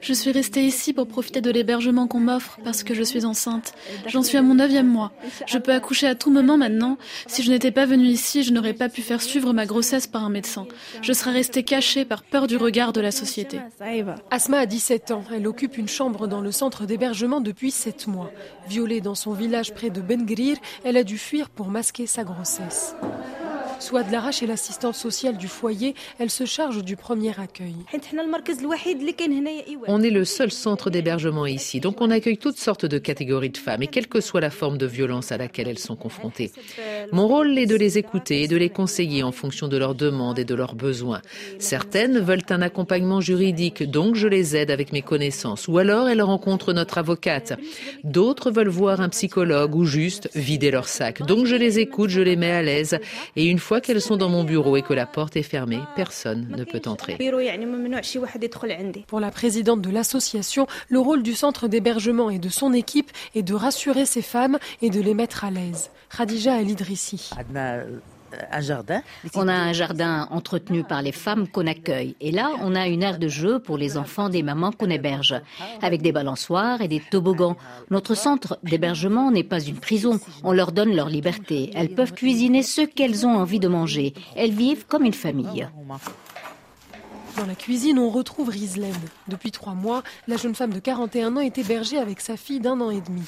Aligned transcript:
Je 0.00 0.12
suis 0.12 0.32
restée 0.32 0.64
ici 0.64 0.92
pour 0.92 1.06
profiter 1.06 1.40
de 1.40 1.50
l'hébergement 1.50 2.06
qu'on 2.06 2.20
m'offre 2.20 2.58
parce 2.64 2.82
que 2.82 2.94
je 2.94 3.02
suis 3.02 3.24
enceinte. 3.24 3.74
J'en 4.06 4.22
suis 4.22 4.38
à 4.38 4.42
mon 4.42 4.54
neuvième 4.54 4.86
mois. 4.86 5.12
Je 5.46 5.58
peux 5.58 5.72
accoucher 5.72 6.06
à 6.06 6.14
tout 6.14 6.30
moment 6.30 6.56
maintenant. 6.56 6.96
Si 7.26 7.42
je 7.42 7.50
n'étais 7.50 7.70
pas 7.70 7.86
venue 7.86 8.06
ici, 8.06 8.42
je 8.42 8.52
n'aurais 8.52 8.72
pas 8.72 8.88
pu 8.88 9.02
faire 9.02 9.20
suivre 9.20 9.52
ma 9.52 9.66
grossesse 9.66 10.06
par 10.06 10.24
un 10.24 10.30
médecin. 10.30 10.66
Je 11.02 11.12
serais 11.12 11.32
restée 11.32 11.62
cachée 11.62 12.04
par 12.04 12.22
peur 12.22 12.46
du 12.46 12.56
regard 12.56 12.92
de 12.92 13.00
la 13.00 13.10
société. 13.10 13.60
Asma 14.30 14.58
a 14.58 14.66
17 14.66 15.10
ans. 15.10 15.24
Elle 15.34 15.46
occupe 15.46 15.76
une 15.76 15.88
chambre 15.88 16.26
dans 16.26 16.40
le 16.40 16.52
centre 16.52 16.86
d'hébergement 16.86 17.40
depuis 17.40 17.70
7 17.70 18.06
mois. 18.06 18.30
Violée 18.68 19.00
dans 19.00 19.14
son 19.14 19.32
village 19.32 19.74
près 19.74 19.90
de 19.90 20.00
Ben 20.00 20.24
Grir, 20.24 20.56
elle 20.84 20.96
a 20.96 21.04
dû 21.04 21.18
fuir 21.18 21.50
pour 21.50 21.68
masquer 21.68 22.06
sa 22.06 22.24
grossesse. 22.24 22.94
Soit 23.80 24.02
de 24.02 24.12
l'arrache 24.12 24.42
et 24.42 24.46
l'assistante 24.46 24.94
sociale 24.94 25.38
du 25.38 25.48
foyer, 25.48 25.94
elle 26.18 26.30
se 26.30 26.44
charge 26.44 26.84
du 26.84 26.96
premier 26.96 27.30
accueil. 27.40 27.74
On 29.88 30.02
est 30.02 30.10
le 30.10 30.24
seul 30.26 30.50
centre 30.50 30.90
d'hébergement 30.90 31.46
ici, 31.46 31.80
donc 31.80 32.00
on 32.02 32.10
accueille 32.10 32.36
toutes 32.36 32.58
sortes 32.58 32.84
de 32.84 32.98
catégories 32.98 33.50
de 33.50 33.56
femmes, 33.56 33.82
et 33.82 33.86
quelle 33.86 34.06
que 34.06 34.20
soit 34.20 34.42
la 34.42 34.50
forme 34.50 34.76
de 34.76 34.86
violence 34.86 35.32
à 35.32 35.38
laquelle 35.38 35.66
elles 35.66 35.78
sont 35.78 35.96
confrontées. 35.96 36.52
Mon 37.12 37.26
rôle 37.26 37.58
est 37.58 37.66
de 37.66 37.74
les 37.74 37.98
écouter 37.98 38.42
et 38.42 38.48
de 38.48 38.56
les 38.56 38.70
conseiller 38.70 39.24
en 39.24 39.32
fonction 39.32 39.66
de 39.66 39.76
leurs 39.76 39.96
demandes 39.96 40.38
et 40.38 40.44
de 40.44 40.54
leurs 40.54 40.76
besoins. 40.76 41.20
Certaines 41.58 42.20
veulent 42.20 42.44
un 42.50 42.62
accompagnement 42.62 43.20
juridique, 43.20 43.82
donc 43.82 44.14
je 44.14 44.28
les 44.28 44.54
aide 44.56 44.70
avec 44.70 44.92
mes 44.92 45.02
connaissances, 45.02 45.66
ou 45.66 45.78
alors 45.78 46.08
elles 46.08 46.22
rencontrent 46.22 46.72
notre 46.72 46.98
avocate. 46.98 47.58
D'autres 48.04 48.52
veulent 48.52 48.68
voir 48.68 49.00
un 49.00 49.08
psychologue 49.08 49.74
ou 49.74 49.84
juste 49.84 50.30
vider 50.36 50.70
leur 50.70 50.86
sac, 50.86 51.22
donc 51.22 51.46
je 51.46 51.56
les 51.56 51.80
écoute, 51.80 52.10
je 52.10 52.20
les 52.20 52.36
mets 52.36 52.52
à 52.52 52.62
l'aise, 52.62 52.98
et 53.34 53.46
une 53.46 53.58
fois 53.58 53.80
qu'elles 53.80 54.00
sont 54.00 54.16
dans 54.16 54.28
mon 54.28 54.44
bureau 54.44 54.76
et 54.76 54.82
que 54.82 54.94
la 54.94 55.06
porte 55.06 55.36
est 55.36 55.42
fermée, 55.42 55.80
personne 55.96 56.46
ne 56.56 56.62
peut 56.64 56.82
entrer. 56.86 57.18
Pour 59.08 59.20
la 59.20 59.30
présidente 59.30 59.82
de 59.82 59.90
l'association, 59.90 60.66
le 60.88 61.00
rôle 61.00 61.22
du 61.24 61.34
centre 61.34 61.66
d'hébergement 61.66 62.30
et 62.30 62.38
de 62.38 62.48
son 62.48 62.72
équipe 62.72 63.10
est 63.34 63.42
de 63.42 63.54
rassurer 63.54 64.06
ces 64.06 64.22
femmes 64.22 64.58
et 64.80 64.90
de 64.90 65.00
les 65.00 65.14
mettre 65.14 65.44
à 65.44 65.50
l'aise. 65.50 65.90
Khadija 66.16 66.60
El 66.60 66.70
Idrissi. 66.70 66.99
Jardin. 68.60 69.02
On 69.34 69.48
a 69.48 69.54
un 69.54 69.72
jardin 69.72 70.28
entretenu 70.30 70.84
par 70.84 71.02
les 71.02 71.12
femmes 71.12 71.48
qu'on 71.48 71.66
accueille. 71.66 72.16
Et 72.20 72.30
là, 72.30 72.50
on 72.60 72.74
a 72.74 72.86
une 72.86 73.02
aire 73.02 73.18
de 73.18 73.28
jeu 73.28 73.58
pour 73.58 73.76
les 73.76 73.96
enfants 73.96 74.28
des 74.28 74.42
mamans 74.42 74.72
qu'on 74.72 74.90
héberge, 74.90 75.34
avec 75.82 76.02
des 76.02 76.12
balançoires 76.12 76.80
et 76.80 76.88
des 76.88 77.02
toboggans. 77.10 77.56
Notre 77.90 78.14
centre 78.14 78.58
d'hébergement 78.62 79.30
n'est 79.30 79.44
pas 79.44 79.60
une 79.60 79.78
prison. 79.78 80.20
On 80.44 80.52
leur 80.52 80.72
donne 80.72 80.94
leur 80.94 81.08
liberté. 81.08 81.70
Elles 81.74 81.94
peuvent 81.94 82.12
cuisiner 82.12 82.62
ce 82.62 82.82
qu'elles 82.82 83.26
ont 83.26 83.36
envie 83.36 83.60
de 83.60 83.68
manger. 83.68 84.14
Elles 84.36 84.52
vivent 84.52 84.86
comme 84.86 85.04
une 85.04 85.12
famille. 85.12 85.66
Dans 87.36 87.46
la 87.46 87.54
cuisine, 87.54 87.98
on 87.98 88.10
retrouve 88.10 88.48
Rislem. 88.48 88.94
Depuis 89.28 89.50
trois 89.50 89.74
mois, 89.74 90.02
la 90.28 90.36
jeune 90.36 90.54
femme 90.54 90.72
de 90.72 90.78
41 90.78 91.36
ans 91.36 91.40
est 91.40 91.58
hébergée 91.58 91.98
avec 91.98 92.20
sa 92.20 92.36
fille 92.36 92.60
d'un 92.60 92.80
an 92.80 92.90
et 92.90 93.00
demi. 93.00 93.22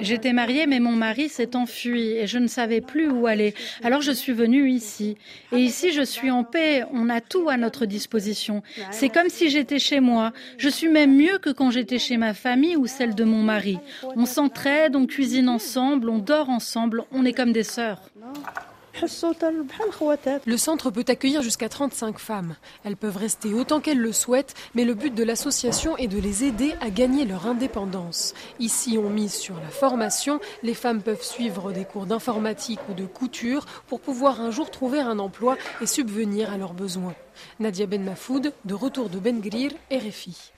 J'étais 0.00 0.32
mariée, 0.32 0.66
mais 0.66 0.80
mon 0.80 0.92
mari 0.92 1.28
s'est 1.28 1.54
enfui 1.56 2.12
et 2.12 2.26
je 2.26 2.38
ne 2.38 2.48
savais 2.48 2.80
plus 2.80 3.08
où 3.08 3.26
aller. 3.26 3.54
Alors 3.82 4.02
je 4.02 4.12
suis 4.12 4.32
venue 4.32 4.70
ici. 4.70 5.16
Et 5.52 5.58
ici, 5.58 5.92
je 5.92 6.02
suis 6.02 6.30
en 6.30 6.44
paix. 6.44 6.84
On 6.92 7.08
a 7.08 7.20
tout 7.20 7.48
à 7.48 7.56
notre 7.56 7.86
disposition. 7.86 8.62
C'est 8.90 9.08
comme 9.08 9.28
si 9.28 9.48
j'étais 9.48 9.78
chez 9.78 10.00
moi. 10.00 10.32
Je 10.58 10.68
suis 10.68 10.88
même 10.88 11.16
mieux 11.16 11.38
que 11.38 11.50
quand 11.50 11.70
j'étais 11.70 11.98
chez 11.98 12.16
ma 12.16 12.34
famille 12.34 12.76
ou 12.76 12.86
celle 12.86 13.14
de 13.14 13.24
mon 13.24 13.42
mari. 13.42 13.78
On 14.16 14.26
s'entraide, 14.26 14.96
on 14.96 15.06
cuisine 15.06 15.48
ensemble, 15.48 16.08
on 16.10 16.18
dort 16.18 16.50
ensemble. 16.50 17.04
On 17.12 17.24
est 17.24 17.32
comme 17.32 17.52
des 17.52 17.64
sœurs. 17.64 18.00
Le 20.46 20.56
centre 20.56 20.90
peut 20.90 21.04
accueillir 21.08 21.42
jusqu'à 21.42 21.68
35 21.68 22.18
femmes. 22.18 22.56
Elles 22.84 22.96
peuvent 22.96 23.16
rester 23.16 23.54
autant 23.54 23.80
qu'elles 23.80 24.00
le 24.00 24.12
souhaitent, 24.12 24.54
mais 24.74 24.84
le 24.84 24.94
but 24.94 25.14
de 25.14 25.24
l'association 25.24 25.96
est 25.96 26.08
de 26.08 26.18
les 26.18 26.44
aider 26.44 26.74
à 26.80 26.90
gagner 26.90 27.24
leur 27.24 27.46
indépendance. 27.46 28.34
Ici, 28.58 28.98
on 28.98 29.10
mise 29.10 29.34
sur 29.34 29.56
la 29.56 29.68
formation. 29.68 30.40
Les 30.62 30.74
femmes 30.74 31.02
peuvent 31.02 31.24
suivre 31.24 31.72
des 31.72 31.84
cours 31.84 32.06
d'informatique 32.06 32.80
ou 32.88 32.94
de 32.94 33.06
couture 33.06 33.66
pour 33.86 34.00
pouvoir 34.00 34.40
un 34.40 34.50
jour 34.50 34.70
trouver 34.70 35.00
un 35.00 35.18
emploi 35.18 35.56
et 35.80 35.86
subvenir 35.86 36.52
à 36.52 36.58
leurs 36.58 36.74
besoins. 36.74 37.14
Nadia 37.60 37.86
Ben 37.86 38.02
Mafoud, 38.04 38.52
de 38.64 38.74
retour 38.74 39.08
de 39.08 39.18
Ben 39.18 39.40
Grir, 39.40 39.72
RFI. 39.90 40.52